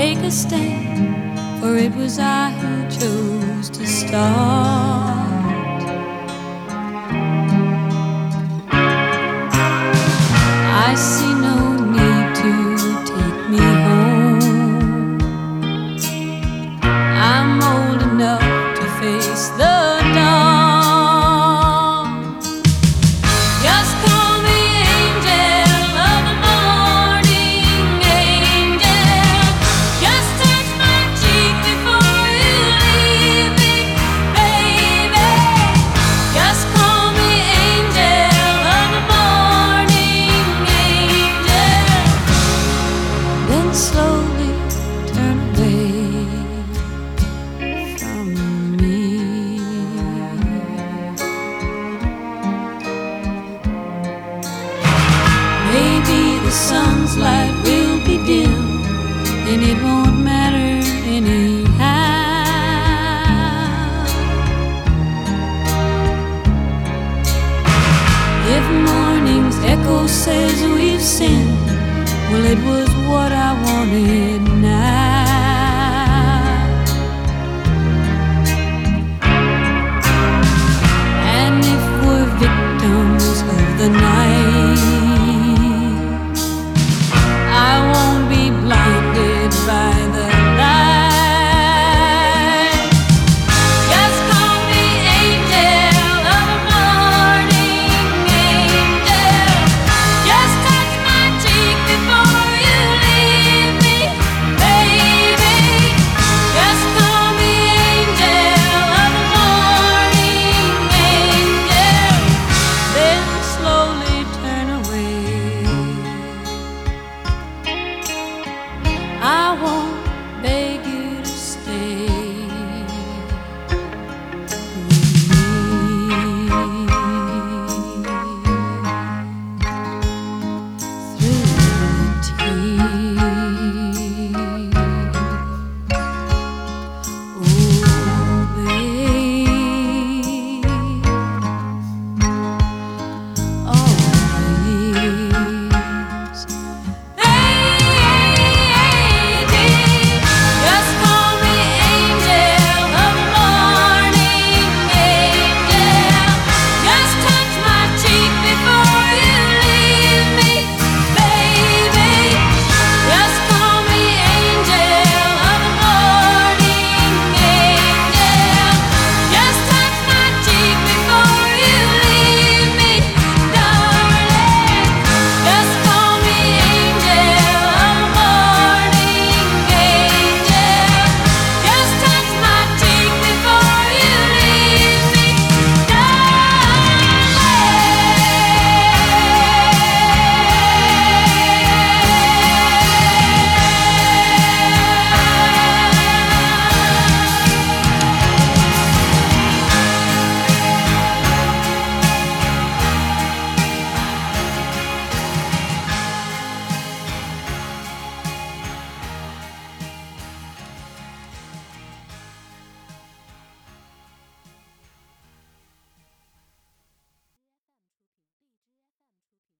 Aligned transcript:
take 0.00 0.18
a 0.18 0.30
stand, 0.30 1.60
for 1.60 1.76
it 1.76 1.94
was 1.94 2.18
I 2.18 2.50
who 2.50 2.88
chose 2.88 3.68
to 3.70 3.86
start. 3.86 4.99
the 56.50 56.56
sun's 56.56 57.16
light 57.16 57.54
will 57.62 57.98
be 58.04 58.16
dim, 58.26 58.82
and 59.50 59.62
it 59.62 59.80
won't 59.84 60.18
matter 60.18 60.72
anyhow. 61.06 61.78
If 68.56 68.64
morning's 68.88 69.58
echo 69.74 70.08
says 70.08 70.60
we've 70.74 71.00
sinned, 71.00 71.66
well, 72.30 72.44
it 72.44 72.58
was 72.70 72.88
what 73.08 73.30
I 73.30 73.52
wanted 73.66 74.42
now. 74.60 75.09